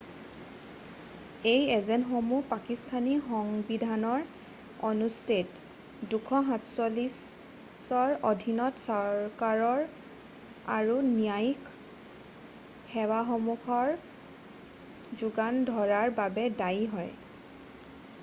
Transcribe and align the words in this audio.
এই 1.49 1.65
এজেন্টসমূহ 1.73 2.37
পাকিস্থানী 2.53 3.13
সংবিধানৰ 3.31 4.23
অনুচ্ছেদ 4.89 5.59
247 6.13 7.19
ৰ 8.13 8.17
অধীনত 8.31 8.81
চৰকাৰ 8.85 9.63
আৰু 10.79 10.97
ন্যায়িক 11.11 11.71
সেৱাসমূহক 12.95 15.21
যোগান 15.23 15.61
ধৰাৰ 15.71 16.11
বাবে 16.23 16.49
দায়ী 16.65 16.91
হয়৷ 16.97 17.15